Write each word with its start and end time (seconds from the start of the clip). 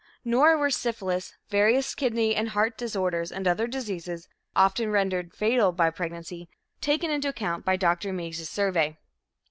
Nor 0.25 0.57
were 0.57 0.71
syphilis, 0.71 1.35
various 1.51 1.93
kidney 1.93 2.33
and 2.33 2.49
heart 2.49 2.75
disorders 2.75 3.31
and 3.31 3.47
other 3.47 3.67
diseases, 3.67 4.27
often 4.55 4.89
rendered 4.89 5.35
fatal 5.35 5.71
by 5.71 5.91
pregnancy, 5.91 6.49
taken 6.81 7.11
into 7.11 7.29
account 7.29 7.65
by 7.65 7.77
Dr. 7.77 8.11
Meigs' 8.11 8.49
survey. 8.49 8.97